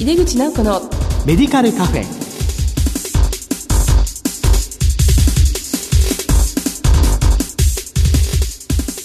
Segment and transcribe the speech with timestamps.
[0.00, 0.80] 井出口直子の
[1.26, 2.04] メディカルカフェ。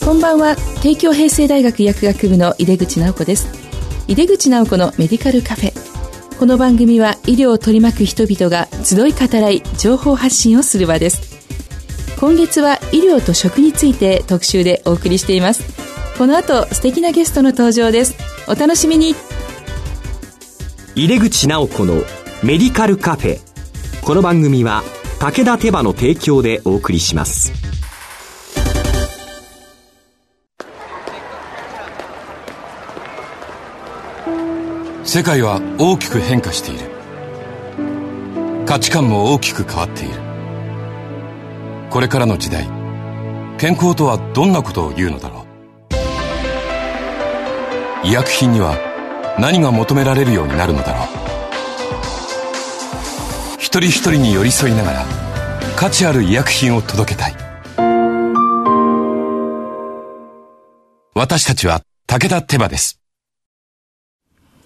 [0.05, 0.55] こんばんは。
[0.81, 3.49] 帝京平成大学薬学部の井出口直子です。
[4.07, 5.73] 井出口直子のメディカルカフェ。
[6.39, 11.35] この番組は医療を取り巻く人々が集い語らい情報発信をする場です。
[12.21, 15.65] 今月は医療と食について特集でお送りしています。
[16.17, 18.15] この後素敵なゲストの登場です。
[18.47, 19.13] お楽しみに
[20.97, 21.95] 入れ口直子の
[22.41, 23.39] メディカルカフェ。
[24.01, 24.81] この番組は
[25.19, 27.51] 武田手羽の提供でお送りします。
[35.03, 36.89] 世界は大きく変化している。
[38.65, 40.13] 価値観も大きく変わっている。
[41.89, 42.69] これからの時代
[43.57, 45.45] 健康とはどんなことを言うのだろ
[48.03, 48.07] う。
[48.07, 48.77] 医薬品には
[49.39, 51.07] 何が求められるようになるのだろう
[53.57, 55.05] 一人一人に寄り添いながら
[55.75, 57.35] 価値ある医薬品を届けたい
[61.13, 63.01] 私たちは武田手羽です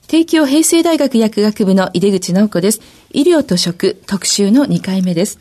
[0.10, 2.82] 帝京平成大学薬学部の井出口直子です。
[3.12, 5.38] 医療と食特集の2回目です。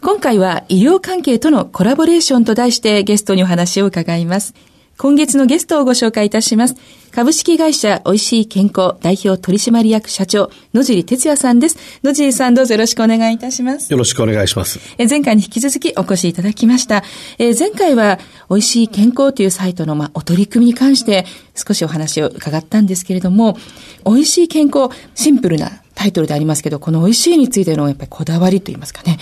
[0.00, 4.54] 今回は医療関係とのコラボレーションと題してゲストにお話を伺います。
[5.02, 6.76] 今月のゲストをご紹介いたします。
[7.10, 11.76] 株式会社おいしい健康代表取締役社長、野尻哲也さんです。
[12.04, 13.90] 野尻さんどうぞよろしくお願いいたします。
[13.90, 14.78] よろしくお願いします。
[14.98, 17.02] え前回に引き続きお越しいただきました。
[17.40, 23.58] え前回はおいしい健康というサイトの、まあ、お取り組みに関して少しお話を伺ったんですけれども、
[24.04, 29.18] おいしい健康、シンプルなタイトルでありますけど、この美味しいについてのやっぱりこだわりといいますかね。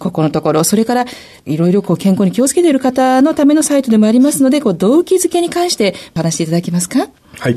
[0.00, 1.04] ここのところ、それから
[1.46, 7.08] いろいろこう健康に気をつけている方のためのサイトでもありますので、こう動機づけに関して話していただけますか？
[7.38, 7.56] はい。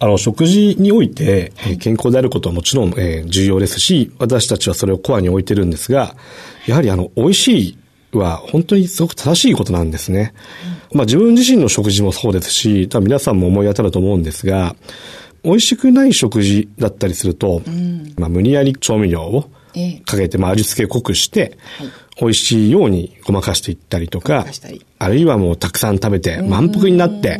[0.00, 6.14] あの、食事において、え健康であることはもちろん、えー、重要ですし、私たちはそれをコアに置いてるんですが、
[6.66, 7.78] やはりあの、美味しい
[8.12, 10.34] は本当にすごく正しいことなんですね。
[10.92, 14.76] まあ自分自身の食事もそうですし、多分皆さんも思い当たると思うんですが、
[15.42, 19.50] 美味しくない食事だったりすると、うん、まあ、無理やり調味料を
[20.04, 21.90] かけて、まあ、味付け濃くして、はい、
[22.20, 24.46] 美味しいようにごまかしていったりとか、
[24.98, 27.38] あるいはもうたくさん食べて、満腹になって、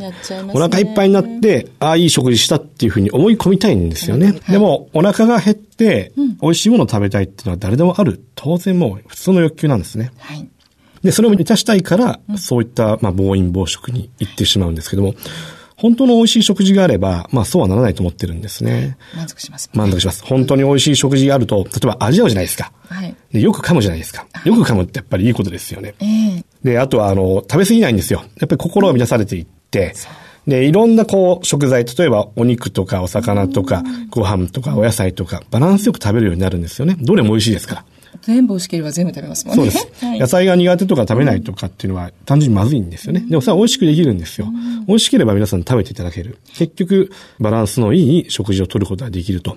[0.53, 4.27] お腹いっぱいになって、ああ、いい食事したっていうふうに思い込みたいんですよね。
[4.27, 8.23] はい、でも、お腹が減って、美味しいものを食べたいっていうのは誰でもある。
[8.37, 10.13] 当然もう普通の欲求なんですね。
[10.19, 10.49] はい、
[11.03, 15.15] で、それを満たしたいから、そういった、まあ、暴飲暴食に行ってしまうんですけども、
[15.79, 18.99] 本当の美味しい食事があれば、まあそうはならないと思ってるんですね。
[19.17, 20.25] 満足します、満足します。
[20.25, 22.73] 本当に美味しい食事があると、例えば味合うじゃないですか。
[22.89, 23.15] はい。
[23.33, 24.27] でよく噛むじゃないですか。
[24.45, 25.95] よく噛むってやっぱりいいことですよね。
[26.01, 28.25] ええー、で、あとはあの、食べ過ぎないんですよ。
[28.41, 29.95] やっぱり心が満たされていって、
[30.49, 36.97] で、いろんなこう、食材、例えばお肉とかお魚とか、ご飯とかお野菜とか、バランスよく食べるようになるんですよね。
[37.01, 37.85] どれも美味しいですから。
[38.23, 39.71] 全部美味しければ全部食べますもんね。
[39.71, 40.05] そうです。
[40.05, 43.25] はい、野菜が苦手とか食べないとかっていうのは単純にまずいんですよね。
[43.29, 44.49] でもそれは美味しくできるんですよ。
[44.87, 46.39] 美味しければ皆さん食べていただける。
[46.55, 49.57] 結局、バランスのいい食事をとることができると。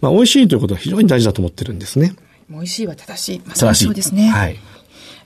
[0.00, 2.14] まあ、美味しいということは非常に大事だと思ってるんですね。
[2.48, 3.42] 美味しいは正しい。
[3.46, 4.28] まさにそうですね。
[4.28, 4.56] はい。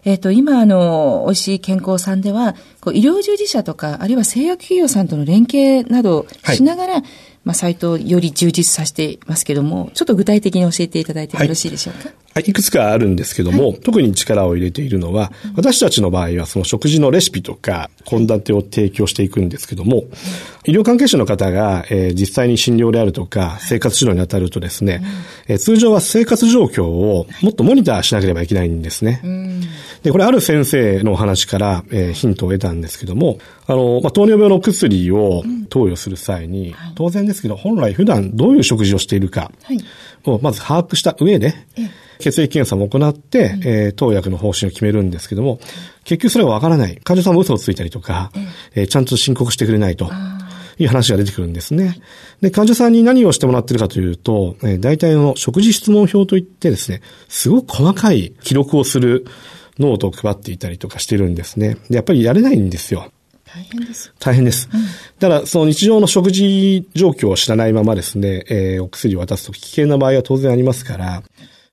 [0.05, 7.03] えっ、ー、と、今、あの、美味しい健康さんでは、こう医療従事者とか、あるいは製薬企業さんとの連携などしながら、はい
[7.45, 12.09] まあ、サイトをより充実させていますけども、ちょっと具体的に教えていただいてよろしいでしょうか？
[12.09, 20.05] はい、いくつかあるんですけども、はい、特に力を入れているのは、私たちの場合はその食事のレシピとか、献立を提供していくんですけども、
[20.67, 25.03] 医療関係者の方が、えー、実際に診療であるとか、生活指導に当たるとですね、
[25.47, 29.21] えー、通常は生活状況をもっとモニターしなければいけないんですね。
[30.03, 39.51] で、これある先生のお話から、えー、ヒントを得たんですけども、あの、まあ、糖尿病の薬を投与する際に、うん当然ですけど、本来普段どういう食事をしているか
[40.25, 41.55] をまず把握した上で、
[42.19, 45.59] 血液検査も行って、うん、えー、投薬の方針を決めるんですけども、
[46.05, 46.97] 結局それはわからない。
[47.05, 48.31] 患者さんも嘘をついたりとか、
[48.75, 50.11] えー、ちゃんと申告してくれないと。
[50.77, 52.01] いう話が出てくるんですね。
[52.41, 59.25] で、患者さんに何をしてもらってるかというと、えー、大体の食事質問表といってですね、すごく細かい記録をする
[59.79, 61.77] ノートを配っていたりとかしてるんですね。
[61.89, 63.13] で、やっぱりやれないんですよ。
[63.55, 64.13] 大変です。
[64.19, 64.69] 大変です。
[64.73, 64.81] うん、
[65.21, 71.23] だから、その日常の食事状況を知らないままですね、えー、お薬を渡すと危険な場合は当然ありますから、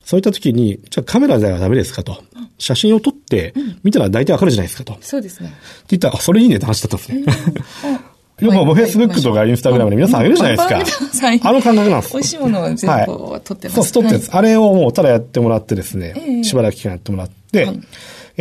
[0.03, 2.23] そういった時に、じゃあカメラではダメですかと。
[2.59, 4.95] 写真を撮って、見たら大体わかるじゃないですかと。
[5.01, 5.49] そうですね。
[5.49, 8.01] って言ったら、それいいねって話だったんですね。
[8.41, 11.27] よくもうフェイスブックとかインスタグラムで皆さんあげるじゃないですか。
[11.49, 12.13] あの感覚なんです。
[12.13, 13.83] 美味しいものを全部撮ってます。
[13.83, 14.29] そう、撮ってます。
[14.33, 17.69] あれをもうただやってもらってですね、しばらく期間やってもらって、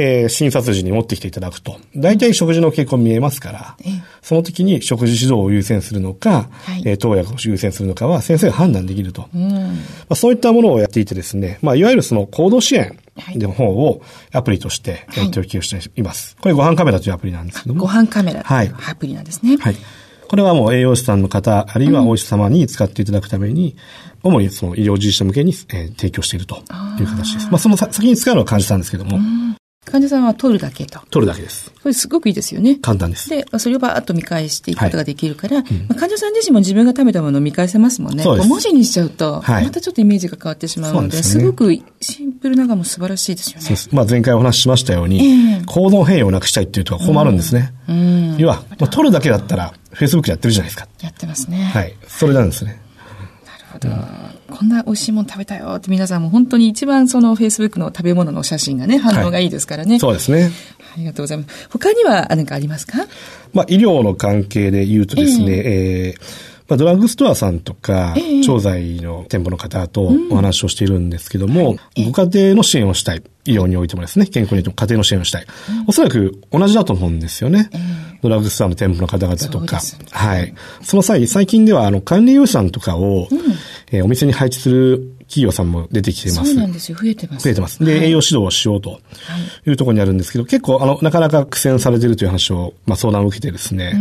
[0.01, 3.77] えー診察時に持ってきていただくと、大体食事の傾向見えますから、
[4.23, 9.29] その時に食事指導を優先するのか、はいえー投薬を優先するのかは先生が判断できると。
[9.33, 9.75] ま
[10.11, 12.97] あ、そういったものをやっていてですね、まあ、いわゆるその行動支援
[13.37, 14.03] の方を
[14.33, 16.37] アプリとして、えー提供しています。
[16.41, 17.83] これご飯カメラというアプリなんですけども。
[17.83, 19.57] ご飯カメラはいアプリなんですね。
[19.59, 19.77] はい。
[20.29, 23.75] これはもう栄養士さんの方、あるいはお医者様に使っていただくために、
[24.23, 26.57] 主にその医療従事者向けに、えー提供していると
[27.01, 27.49] いう形です。
[27.51, 29.19] まあそのさ先に使うのは患者さんですけども、
[29.87, 31.01] 患者さんは取るだけと。
[31.11, 31.71] 取るだけです。
[31.71, 32.77] これすごくいいですよね。
[32.77, 33.31] 簡単です。
[33.31, 38.23] で、まあそれをバーッと見返していくことができるから、まあ患者さん自身も自分が食べたものを見返せますもんね。
[38.23, 43.63] そう文字にしちゃうと、はいまたちょっとイメージが変わってしまうので、すすねごくシンプルながも素晴らしいですよね。
[43.63, 43.89] そうです。
[43.93, 47.73] まあ前回お話ししましたように、ええ行動変容をなくしたいっていうところが困るんですね。
[48.39, 50.89] 要は、まあ、取るだけだったら、Facebook やってるじゃないですか。
[51.01, 51.65] やってますね。
[51.65, 51.95] はい。
[52.07, 52.81] それなんですね。
[54.51, 59.99] こんな美味しいもの食べたよって皆さんも本当に一番その Facebook の食べ物の写真がね、反応がいいですからね。
[59.99, 60.51] そうですね。
[60.95, 61.69] ありがとうございます。
[61.71, 62.99] 他には何かありますか？
[63.53, 73.23] まあ、医療の関係で言うとですね、えーまあ、ドラッグストアさんとか、ええ調剤の店舗の方とお話をしているんですけども、ご家庭の支援をしたい。
[73.47, 75.47] 医療においてもですね、健康においても家庭の支援をしたい。
[75.87, 77.71] おそらく同じだと思うんですよね。
[78.23, 79.79] ドラッグストアの店舗の方々とか。
[79.79, 80.55] ねはい。
[80.83, 83.29] その際、最近では、あの、管理栄養士さんとかを、
[83.91, 86.51] えーお店に配置する企業さんも出てきています。
[86.55, 86.99] そうなんですよ。
[87.01, 87.45] 増えてます。
[87.45, 87.85] 増えてます。
[87.85, 89.01] で、栄養指導をしようと
[89.67, 93.95] いうところにあるんですけど、結構、あの、なかなか苦戦されているという話を、まあ、相談を受けてですね、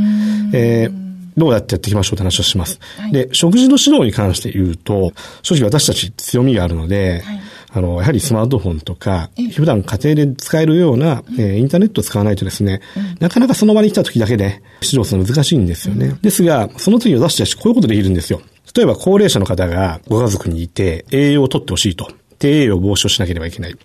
[0.54, 2.80] えーどうやってやっていきましょうって話をします。
[3.14, 7.24] で、食事の指導に関して言うと、正直私たち強みがあるので、
[7.72, 12.82] あの、やはりスマートフォンとか、普段家庭で使えるような、えーインターネットを使わないとですね、
[13.22, 16.18] なかなかその場に来た時だけで指導するの難しいんですよね。
[16.22, 18.42] ですが、その時私たちこういうことできるんですよ。
[18.76, 22.12] 例えば高齢者の方がご家族にいて栄養をとってほしいと。
[22.40, 23.76] 低栄養防止をしなければいけない。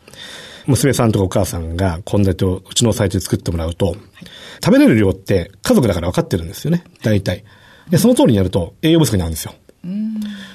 [0.67, 3.97] 娘さんとかお母さんが献立をうちのサイトで作ってもらうと、
[4.65, 6.85] 食べれる量って家族だから分かってるんですよね。
[7.03, 7.45] 大体。
[7.91, 9.55] で、その通りにやると栄養不足になるんですよ。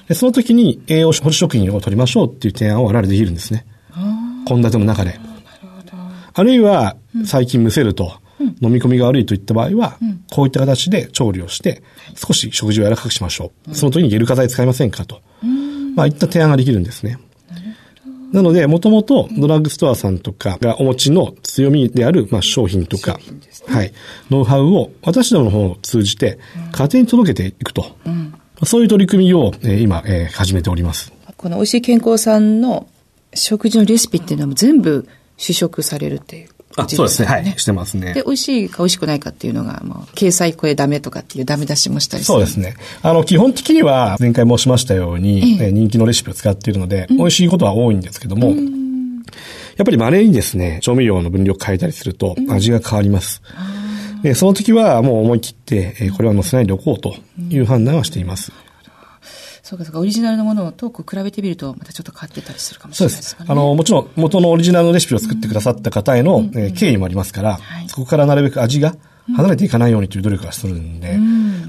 [0.08, 3.66] で、その時に栄養補助食品を取りましょうっていう提案を我々できるんですね。
[4.48, 5.20] 献立の中で。
[6.34, 6.96] あるいは、
[7.26, 8.14] 最近むせると、
[8.62, 9.97] 飲み込みが悪いといった場合は、
[10.31, 11.83] こういった形で調理をして、
[12.15, 13.75] 少し食事を柔らかくしましょう。
[13.75, 15.21] その時にゲル化剤使いませんかと。
[15.95, 17.19] まあ、いった提案ができるんですね。
[18.31, 23.19] なので、もともとドラッグストアさんとかがお持ちの強みである、まあ、商品とか、
[23.68, 23.91] はい、
[24.30, 26.38] ノウハウを私どもの方を通じて
[26.71, 27.97] 家庭に届けていくと。
[28.65, 31.12] そういう取り組みを、えー今、えー始めております。
[31.38, 32.88] この美味しい健康さんの
[33.33, 35.07] 食事のレシピっていうのは全部
[35.38, 36.50] 試食されるっていう。
[36.77, 37.27] あ、そうですね。
[37.27, 37.54] はい。
[37.57, 38.24] してますねで、。
[38.24, 42.75] 美味しいか美味しくないかっていうのが、もう、掲載これダメとかっていうダメ出しもしたりそうですね。
[43.01, 53.42] あの、基本的には、前回申しましたように、えー人気のレシピを使っているので、美味しいことは多いんですけども、やっぱり稀にですね、調味料の分量を変えたりすると、味が変わります。
[54.24, 57.16] で、その時はもう思い切って、えーこれは載せないでおこうと
[57.50, 58.51] いう判断はしています。
[59.69, 63.44] そうかそうか、オリジナルのものと比べてみると、またちょっと変わってたりするかもしれないですか。
[63.44, 63.48] ね。
[63.48, 68.95] すあの、もちろん元のオリジナルのレシピを作ってくださった方への、えー敬意もありますから、はいそこからなるべく味が
[69.36, 71.19] 離れていかないようにという努力がするんで、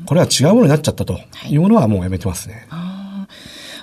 [0.07, 2.67] これは違うものになっちゃったというものはもうやめてますね。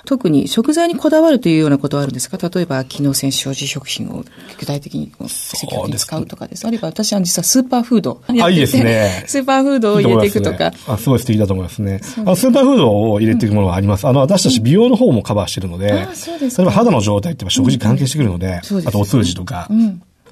[0.08, 2.38] 特に食材にこだわるというようなことはあるんですか？
[2.48, 4.24] 例えば、機能性表示食品を
[4.58, 6.66] 具体的に積極的に使うとかです。
[6.66, 10.72] あるいは私は実はスーパーフードあいいですね スーパーフードを入れていくとか。
[10.86, 12.00] あ、すごい素敵だと思いますね。
[12.16, 14.06] あの、スーパーフードを入れていくものはあります。
[14.08, 19.68] あの、私たち美容の方もカバーしてるので、あそうですか例えば肌の状態って食事関係してくるので、そうですあとお通じとか、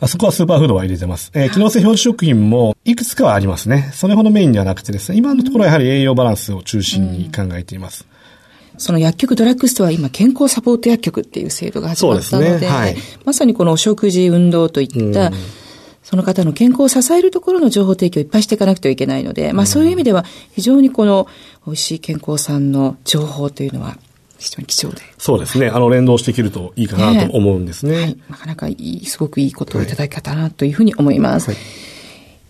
[0.01, 1.31] あそこはスーパーフードは入れてます。
[1.35, 3.91] えー機能性表示食品もいくつかはありますね。
[3.95, 8.07] それほどメインではなくてですね、今のところはやはり栄養バランスを中心に考えています。
[8.79, 15.31] その薬局ドラッグストアは今健康サポート薬局っていう制度が始まったので、ねはいまさにこのお食事運動といった、
[16.03, 21.27] その方の健康を支えるところの情報提供をいっぱいしていかなくてはいけないので、まあそういう意味では非常にこの
[21.67, 23.97] 美味しい健康さんの情報というのは
[24.39, 25.03] 非常に貴重で。
[25.19, 25.69] そうですね。
[25.69, 27.97] あの、連動していけるといいかなと思うんですね。
[27.97, 28.19] はい。
[28.31, 31.51] なかなかいい、すごくいいことをいただき方なというふうに思います。
[31.51, 31.59] はい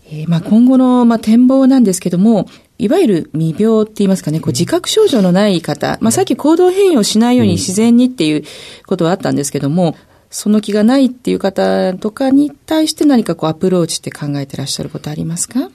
[0.09, 2.47] えーまあ今後の、まあ、展望なんですけども、
[2.79, 8.43] いわゆる未病って言いますかね、こう自覚症状のない方、まあさっき行動変容しないように自然にっていう
[8.85, 9.95] ことはあったんですけども、
[10.29, 15.69] その気がないっていう方とかに対して何かこうアプローチって考えてらっしゃることありますか？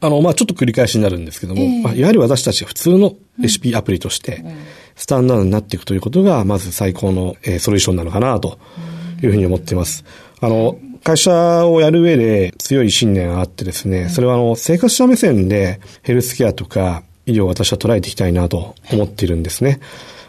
[0.00, 4.44] あの、まあ、ちょっと繰り返しになるんですけども、まあ、いわゆる私たちが普通のレシピアプリとして、
[4.94, 8.58] スタンダードになっていくということが、まず最高の、えーソリューションなのかな、と
[9.22, 10.04] いうふうに思っています。
[10.40, 19.78] あの、会社をやる上で強い信念があってですね、それはあの、生活者目線でヘルスケアとか、医療を私は捉えていきたいなと思っているんですね。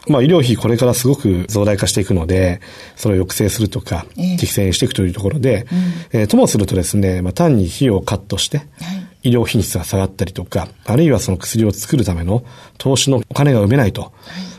[0.08, 2.62] まあ、医療費これからすごく増大化していくので、
[2.96, 4.06] それを抑制するとか、
[4.40, 5.66] 適正にしていくというところで、
[6.12, 8.62] えーともするとですね、まあ、単に費用をカットして、
[9.24, 12.44] 医療品質が下がったりとか、あるいはその薬を作るための
[12.78, 14.14] 投資のお金が埋めないと、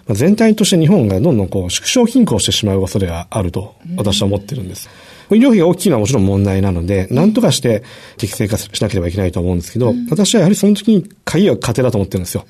[0.09, 4.89] まあ全体として日本がどんどんこう縮小貧困してしまう恐れがあると私は思ってるんです。
[5.31, 7.83] 医療費が大きいのはもちろん問題なので、何とかして
[8.17, 12.47] 適正化しなければいけないと思うんですけど、私はやはりその時に鍵は家庭だと思ってるんですよ。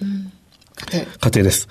[1.21, 1.69] 家庭です。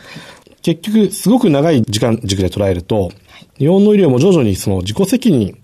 [0.62, 3.12] 結局、すごく長い時間軸で捉えると、
[3.58, 5.58] 日本の医療も徐々にその自己責任、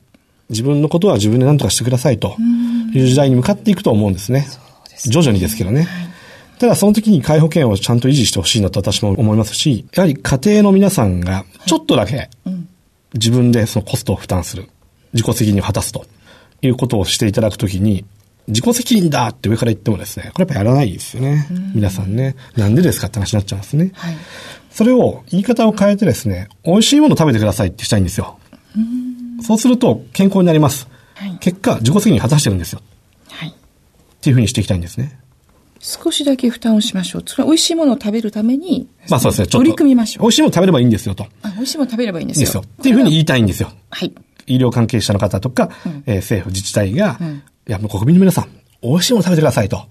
[0.50, 2.35] 自分のことは自分で何とかしてくださいと
[2.93, 4.47] いう時代に向かっていくと思うんですね。
[5.05, 5.88] 徐々にですけどね。
[6.59, 12.29] ただその時に介保険をちゃんと維持してほしいなと私も思いますし、やはり家庭の皆さんがちょっとだけ
[13.13, 14.69] 自分でそのコストを負担する、
[15.13, 16.05] 自己責任を果たすと
[16.62, 18.05] いうことをしていただくときに、
[18.48, 21.48] 自己責任だって上から言ってもですね、これやっぱやらないですよね。
[21.74, 22.36] 皆さんね。
[22.58, 23.91] なんでですかって話になっちゃうんですね。
[23.93, 24.15] はい。
[24.70, 28.38] それを言い方を変えてですね、美味しいものを食べてくださいってしたいんですよ。
[29.41, 30.88] そうすると健康になります。
[31.15, 32.82] はい結果、自己責任果たしてるんですよ。
[33.29, 33.50] はい。
[33.50, 33.53] っ
[34.20, 35.20] ていうふうにしていきたいんですね。
[35.79, 37.24] 少しだけ負担をしましょう。
[37.25, 39.58] それは美味しいものを食べるために、まあそうですね、ちょっと。
[39.60, 40.24] 取り組みましょう。
[40.24, 41.27] 美味しいもの食べればいいんですよと。
[41.43, 42.46] あ美味しいもの食べればいいんですよ。
[42.46, 42.62] ですよ。
[42.62, 43.72] っていうふうに言いたいんですよ。
[43.89, 44.13] はい。
[44.47, 45.69] 医療関係者の方とか、
[46.05, 47.19] えー政府自治体が、
[47.67, 48.50] いや、もう国民の皆さん、
[48.81, 49.88] 美味しいもの食べてくださいと。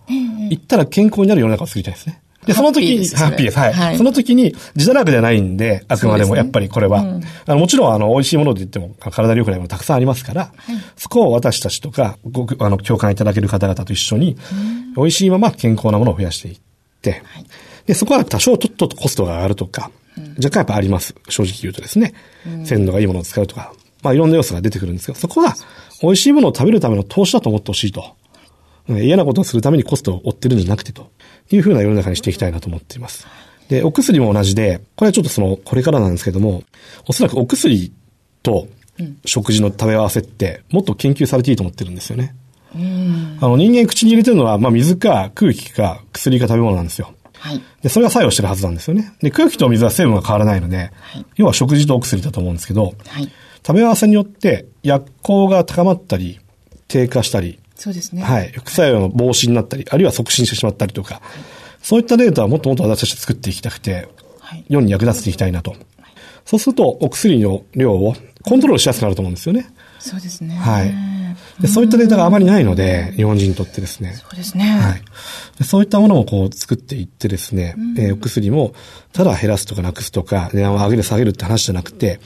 [0.51, 2.23] 言ったら健康になる世の中を作りたいですね。
[2.47, 3.59] で、その時に、ハッピーです。
[3.59, 3.73] はい。
[3.73, 3.97] はい。
[3.97, 7.01] その時に、自堕落ではないんで、あくまでもやっぱりこれは、
[7.47, 10.53] あのもちろん、あの、美味しいもので言っても、体に良くないものたくさんありますから、
[10.97, 14.37] そこを私たちとか、ごく、あの、共感いただける方々と一緒に、
[14.97, 16.57] 美味しいまま健康なものを増やしていっ
[17.01, 17.23] て、
[17.87, 19.93] で、そこは多少ちょっとコストが上がるとか、
[20.37, 21.15] 若干やっぱあります。
[21.29, 22.13] 正直言うとですね。
[22.65, 25.55] 鮮度がいいものを使うとか、まあいろんな要素が出てくるんですけど、そこは
[26.03, 28.17] 美味しいものを食べるための投資だと思ってほしいと。
[28.89, 31.13] うん嫌なことをするためにコストを追ってるんじゃなくてと
[31.53, 33.29] いうふうな世の中にしていきたいなと思っています。
[33.69, 36.65] で、お薬も同じで、これはちょっとその、これからなんですけども、
[37.07, 37.93] おそらくお薬
[38.43, 38.67] と
[39.25, 42.35] 食事の食べ合わせってもっと研究されていいと思ってるんですよね。
[43.41, 47.15] あの人間口に入れてるのは、まあ水か空気か薬か食べ物なんですよ。
[47.39, 47.63] はい。
[47.83, 49.13] で、それが作用してるはずなんですよね。
[49.21, 50.91] で、空気と水は成分が変わらないので、
[51.37, 53.31] 要は食事とお薬だと思うんですけど、はい。
[53.67, 56.41] 食べ合わせによって薬効が高まったり、
[56.89, 58.23] 低下したり、そうですね。
[58.23, 61.21] はい、副作用の防止になったり、あるいは促進してしまったりとか、
[61.83, 64.65] そういったデータはもっともっと私たち作っていきたくて、はい。
[64.69, 65.75] 世に役立てていきたいなと。
[66.45, 69.67] そうすると、お薬の量をコントロールしやすくなると思うんですよね。
[69.99, 70.55] そうですね。
[70.57, 70.95] はい。
[71.61, 74.15] でそういったデータがあまりないので、日本人にとってですね。
[74.15, 74.65] そうですね。
[74.65, 75.03] はい。
[75.59, 78.75] でそういったものをこう作っていってですね、えーお薬も
[79.13, 82.21] ただ減らすとかなくすとか、値段を上げる下げるって話じゃなくて、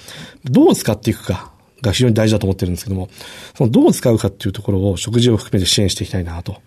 [0.44, 1.52] どう使っていくか
[1.82, 3.08] が非常に大事だと思ってるんですけども、
[3.56, 6.60] そのどう使うかっていうところを食事を含めて支援していきたいなと。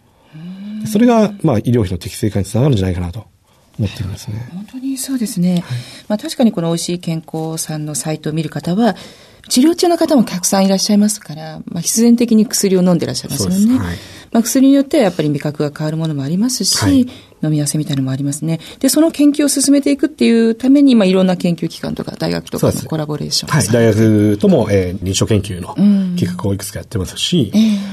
[0.82, 3.25] でそれが、まあ、医療費の適正化につながるんじゃないかなと
[3.78, 4.50] 思ってるんですね。
[4.54, 5.63] 本当にそうですね。
[6.08, 8.96] まあ確かにこの美味しい健康さんのサイトを見る方は、
[9.50, 13.56] 治療中の方もたくさんいらっしゃいますから、まあ必然的に薬を飲んでらっしゃいますよね。
[13.56, 17.08] そうですはいまあ薬によってはやっぱり味覚が変わるものもありますし、はい
[17.42, 18.60] 飲み合わせみたいなのもありますね。
[18.80, 23.52] で、その研究を進めていくっていうために、まあいろんな研究機関とか大学とかのコラボレーション。
[23.52, 23.68] はい。
[23.68, 25.70] 大学とも、えー臨床研究の
[26.18, 27.52] 企画をいくつかやってますし、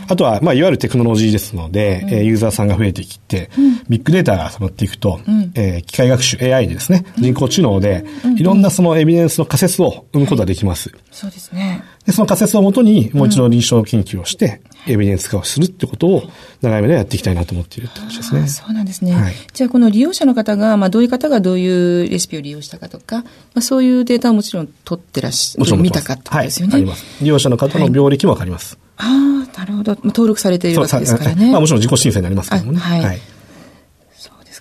[0.09, 3.51] あとは、まあ、いわゆるテクノロジーですので、えーユーザーさんが増えてきて、
[3.89, 5.21] ビッグデータが集まっていくと、
[5.55, 8.05] えー機械学習 AI でですね、人工知能で、
[8.37, 10.93] いろんなそのエビデンスの仮説を生むことができます。
[11.13, 11.76] そうですね。
[12.07, 16.23] で、その仮説をもとに、もう一度臨床研究をして、エビデンス化をするってことを、
[16.63, 18.43] 長い目でやっていきたいなと思っているって話ですね。
[18.43, 19.13] あそうなんですね。
[19.13, 21.67] はいじゃあ、この利用者の方が、まあ、どういう方がどうい
[22.07, 23.25] うレシピを利用したかとか、ま
[23.57, 26.73] あ、そういうデータをもちろん取ってらっしゃもちろん見たかってことですよね。
[26.75, 27.05] はい、あります。
[27.21, 28.79] 利用者の方の病歴もわかります。
[28.99, 29.93] ああ、なるほど。
[29.93, 31.51] まあ登録されているわけですからね。
[31.51, 32.79] まあもちろん自己申請になりますけどもね。
[32.81, 33.21] あはい。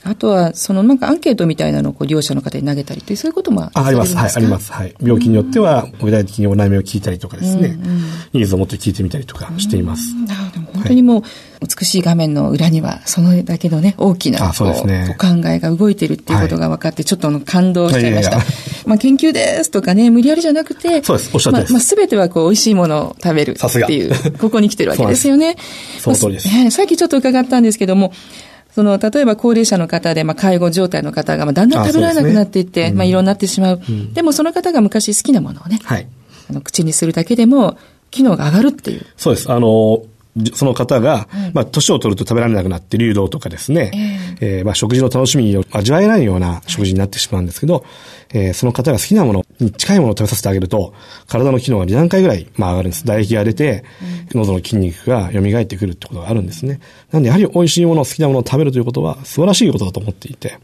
[0.05, 4.15] あとは、そのなんかアンケートみたいなのをこう利用者の方に投げたりという、そういうこともああります。
[4.15, 4.71] はい、あります。
[4.71, 4.93] はい。
[5.01, 7.75] 病気によっては、具体的にお悩みを聞いたりとかですね、
[8.31, 10.13] ニーズをもって聞いてみたりとかしています。
[10.27, 10.73] なるほど。
[10.73, 11.23] 本当にもう、
[11.61, 15.17] 美しい画面の裏には、そのだけのね、大きなあそうですね。
[15.17, 18.37] お考えが動いてるっていうことが分かって、ちょっと感動しちゃいました。
[18.37, 21.31] いやいやいまあ、研究ですとかね、無理やりじゃなくて、そうです。
[21.33, 21.73] おっしゃる通りです。
[21.73, 23.89] まあ、まあ、すべてはこう、美味しいものを食べるってさすが。
[23.89, 25.55] いう、ここに来てるわけですよね。
[25.99, 26.71] その通りです。
[26.71, 28.13] さっきちょっと伺ったんですけども、
[28.75, 33.81] その、例えば高齢者の方で、まあ、介護状態の方が、まあ、だんだん食べられなくなっていって、まあ、いろんになってしまう。
[34.13, 36.07] でも、その方が昔好きなものをね、はい。
[36.49, 37.77] あの口にするだけでも、
[38.11, 39.05] 機能が上がるっていう。
[39.15, 39.49] そうです。
[39.49, 40.03] あの、
[40.53, 47.85] その方が、まあ、年を取ると食べられなくなって流動とかですね、えーまあ、食事の楽しみを味わえないような食事になってしまうんですけど、
[48.33, 50.93] えーその方が好きなものに近いものを食べさせてあげると、
[51.27, 53.03] 体の機能が2段階ぐらい、まあ、上がるんです。
[53.03, 53.83] 唾液が出て、
[54.33, 56.79] 喉の筋肉が蘇ってくるってことがあるんですね。
[57.11, 60.59] なんで、やはり美味しいもの、好きなものを食べるということは素晴らしいことだと思っていて、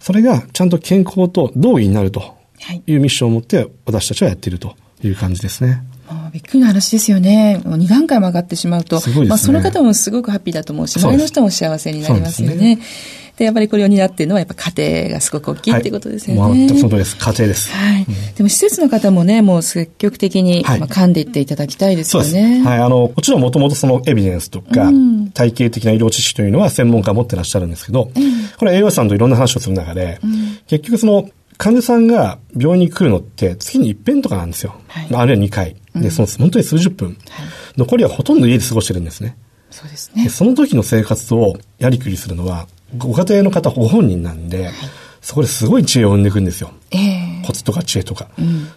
[0.00, 2.82] それがちゃんと健康と同義になるとはい。
[2.86, 5.82] いうミッションを持って私たちはやっているという感じですね。
[6.10, 7.60] もうびっくりな話ですよね。
[7.64, 12.78] もう2段階も上がってしまうと、ねまあその方もすごくハッピーだと思うし、周りの人も幸せになりますよね。
[13.36, 16.40] でやっぱりこれを担っているのはやっぱ家庭がすごく大きいってことですよね。
[16.40, 17.16] はい、そのです。
[17.18, 17.70] 家庭です。
[17.70, 18.06] はい。
[18.34, 22.36] でも施設の方もね、もう積極的に、はいまあ、噛んでいっていただきたいですそうです。
[22.36, 22.64] よね。
[22.64, 22.78] はい。
[22.78, 24.90] あの、もちろんもともとそのエビデンスとか、
[25.34, 28.10] 体系的な医療知識というのは専門家が持ってらっしゃるんですけど、
[28.56, 30.18] これ栄養士さんといろんな話をする中で、
[30.66, 34.74] 結局その患者さんが病院に来るのって月に一遍とかなんですよ。
[34.88, 35.76] はいまああるいは2回。
[35.94, 37.16] で、その本当に数十分。
[37.76, 39.36] 残りはほとんど家で過ごしてるんですね。
[39.70, 40.30] そうですねで。
[40.30, 44.70] その時の生活をやりくりするのは、ご家庭の方ご本人なんで、
[45.20, 46.70] そこですごい知恵を生んでいくんですよ。
[46.92, 48.28] ええコツとか知恵とか。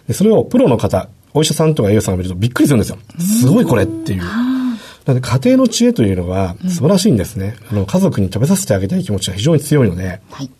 [0.08, 2.98] でそれをプロの方、お医者さんとか栄養士さんが見るとびっくりするんですよ。
[3.18, 4.22] すごいこれっていう。
[4.22, 7.56] なので家庭の知恵というのは素晴らしいんですね。
[7.70, 10.50] あの家族に食べさせてあげたい気持ちが非常に強いので、はい。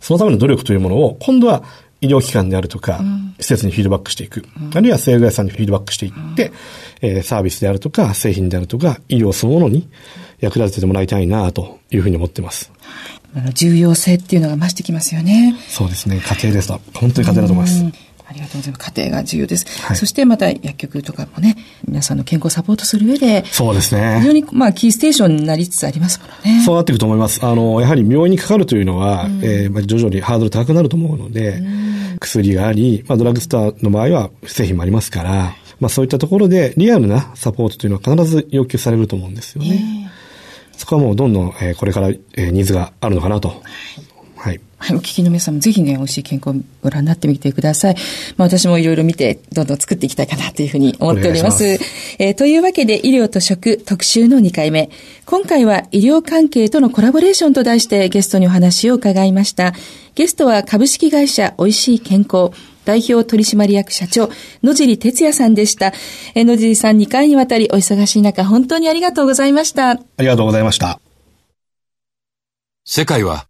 [0.00, 1.62] そのための努力というものを今度は
[2.00, 3.00] 医療機関であるとか、
[3.38, 4.46] 施設にフィードバックしていく。
[4.74, 6.52] あるいは製具屋さんにフィードバックしていって、
[7.02, 9.88] えーサービスであるとか、製品であるとか、医療そのものに
[10.40, 12.72] 役立ててもらいたいなというふうに思ってます。
[13.34, 15.54] あの重要性っていうのが増してきますよね。
[15.68, 16.20] そうですね。
[16.20, 16.80] 家庭ですと。
[16.94, 17.84] 本当に家庭だと思います。
[18.30, 18.90] うんありがとうございます。
[18.92, 19.66] 家庭が重要です。
[19.82, 21.56] はいそしてまた薬局とかもね、
[21.86, 24.18] 皆さんの健康をサポートする上で、そうですね。
[24.20, 26.62] 非常にまあキーステーションになりつつありますものね。
[26.64, 27.44] そうなっていくと思います。
[27.44, 31.60] あの、やはり病院にかかるというのは、えーまあ、徐々にハードル高くなると思うので、
[32.20, 40.10] 薬があり、まあ、ドラッグストアの場合は製品もありますから、まあ、そういったところでリアルなサポートというのは必ず要求されると思うんですよね。
[40.76, 43.48] そこはもうどんどん、えーこれから、えーニーズがあるのかなと。
[43.48, 43.58] はい。
[44.40, 47.94] はい、お聞きの皆さんもぜひね、美味しい健康をご覧になってみてください。
[48.38, 51.62] まあ私もいろいろ見て、どんどん作っていきたいかなというふうに思っております。
[51.62, 51.78] お願い
[52.18, 54.88] えーというわけで、医療と食特集の2回目。
[55.26, 59.74] 今回は医療関係とのコラボレーションと題してゲストにお話を伺いました。
[60.14, 62.50] ゲストは株式会社おいしい健康。
[62.86, 64.30] 代表取締役社長、
[64.62, 65.92] 野尻哲也さんでした。
[66.34, 69.90] えー野尻さん2回にわたりお忙しい中、本当にありがとうございました。
[69.90, 70.98] ありがとうございました。
[72.86, 73.49] 世界は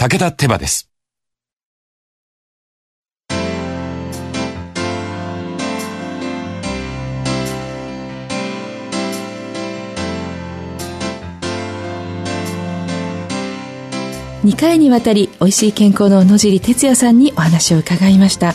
[0.00, 0.88] 武田手羽です。
[14.44, 18.54] 2回にわたり美味しい健康の野尻哲也さんにお話を伺いました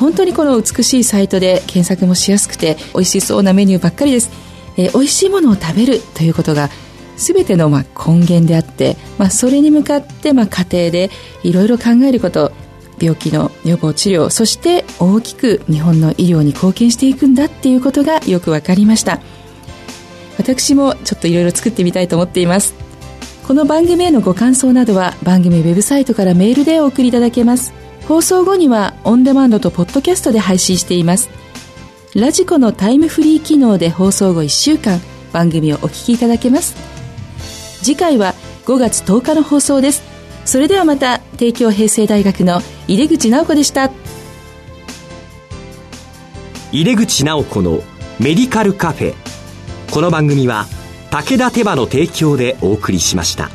[0.00, 4.30] 本当にこの美しいサイトで検索もしやすくて美味しそうなメニューばっかりです、
[4.76, 6.68] えー美味しいものを食べるということが
[7.16, 11.10] 全てのまあ根源であって、まあ、それに向かってまあ家庭で
[11.42, 12.52] いろいろ考えること
[13.00, 19.20] 病気の予防治療そして大きく日本の医療に貢献していくんだっていうことがよく分かりました。
[20.38, 22.74] 私もちょっといろいろ作ってみたいと思っています。
[23.46, 27.72] この番組へのご感想などは番組ウェブサイトからメールでお送りいただけます。
[28.08, 31.30] 放送後にはオンデマンドとポッドキャストで配信しています。
[32.14, 35.00] ラジコのタイムフリー機能で放送後1週間
[35.32, 36.93] 番組をお聞きいただけます。
[37.84, 38.32] 次回は
[38.64, 40.02] 5月10日の放送です。
[40.46, 43.90] それではまた帝京平成大学の井出口直子でした。
[46.72, 47.82] 井出口直子の
[48.18, 49.14] メディカルカフェ。
[49.90, 50.64] この番組は
[51.10, 53.50] 武田手羽の提供でお送りしました。